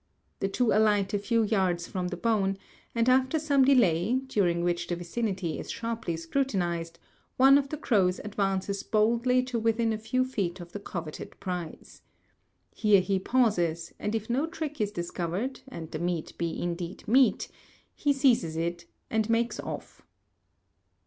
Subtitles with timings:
[0.39, 2.57] The two alight a few yards from the bone,
[2.95, 6.97] and after some delay, during which the vicinity is sharply scrutinized,
[7.37, 12.01] one of the crows advances boldly to within a few feet of the coveted prize.
[12.73, 17.49] Here he pauses, and if no trick is discovered, and the meat be indeed meat,
[17.93, 20.01] he seizes it and makes off.